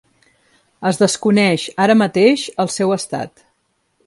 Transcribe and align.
Es 0.91 0.99
desconeix, 1.01 1.67
ara 1.87 1.99
mateix, 2.01 2.49
el 2.65 2.73
seu 2.81 2.97
estat. 3.01 3.47